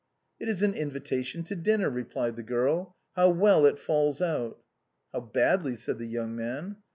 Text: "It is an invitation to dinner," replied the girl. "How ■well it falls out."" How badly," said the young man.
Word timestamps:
"It 0.41 0.49
is 0.49 0.63
an 0.63 0.73
invitation 0.73 1.43
to 1.43 1.55
dinner," 1.55 1.87
replied 1.87 2.35
the 2.35 2.41
girl. 2.41 2.95
"How 3.15 3.31
■well 3.31 3.69
it 3.69 3.77
falls 3.77 4.19
out."" 4.19 4.57
How 5.13 5.19
badly," 5.19 5.75
said 5.75 5.99
the 5.99 6.07
young 6.07 6.35
man. 6.35 6.77